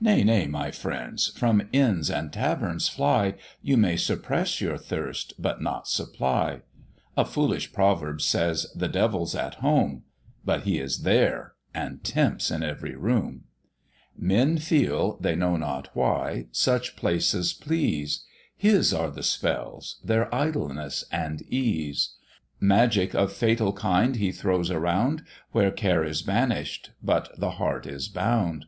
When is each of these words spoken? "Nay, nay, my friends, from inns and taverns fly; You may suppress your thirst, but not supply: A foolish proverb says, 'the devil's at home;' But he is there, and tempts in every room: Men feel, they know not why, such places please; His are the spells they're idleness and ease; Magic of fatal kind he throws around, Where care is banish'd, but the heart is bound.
"Nay, 0.00 0.22
nay, 0.22 0.46
my 0.46 0.70
friends, 0.70 1.32
from 1.36 1.68
inns 1.72 2.08
and 2.12 2.32
taverns 2.32 2.88
fly; 2.88 3.34
You 3.60 3.76
may 3.76 3.96
suppress 3.96 4.60
your 4.60 4.78
thirst, 4.78 5.32
but 5.36 5.60
not 5.60 5.88
supply: 5.88 6.60
A 7.16 7.24
foolish 7.24 7.72
proverb 7.72 8.20
says, 8.22 8.72
'the 8.76 8.86
devil's 8.86 9.34
at 9.34 9.56
home;' 9.56 10.04
But 10.44 10.62
he 10.62 10.78
is 10.78 11.02
there, 11.02 11.54
and 11.74 12.04
tempts 12.04 12.52
in 12.52 12.62
every 12.62 12.94
room: 12.94 13.46
Men 14.16 14.58
feel, 14.58 15.16
they 15.16 15.34
know 15.34 15.56
not 15.56 15.88
why, 15.92 16.46
such 16.52 16.94
places 16.94 17.52
please; 17.52 18.24
His 18.56 18.94
are 18.94 19.10
the 19.10 19.24
spells 19.24 19.98
they're 20.04 20.32
idleness 20.32 21.04
and 21.10 21.42
ease; 21.42 22.14
Magic 22.60 23.12
of 23.12 23.32
fatal 23.32 23.72
kind 23.72 24.14
he 24.14 24.30
throws 24.30 24.70
around, 24.70 25.24
Where 25.50 25.72
care 25.72 26.04
is 26.04 26.22
banish'd, 26.22 26.90
but 27.02 27.32
the 27.36 27.50
heart 27.58 27.88
is 27.88 28.06
bound. 28.06 28.66